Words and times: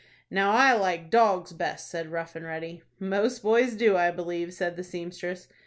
"Now 0.31 0.49
I 0.49 0.73
like 0.73 1.11
dogs 1.11 1.53
best," 1.53 1.87
said 1.87 2.09
Rough 2.11 2.35
and 2.35 2.43
Ready. 2.43 2.81
"Most 2.99 3.43
boys 3.43 3.75
do, 3.75 3.97
I 3.97 4.09
believe," 4.09 4.51
said 4.51 4.75
the 4.75 4.83
seamstress. 4.83 5.47